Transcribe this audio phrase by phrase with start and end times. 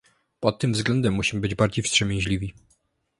[0.39, 2.53] Pod tym względem musimy być bardziej wstrzemięźliwi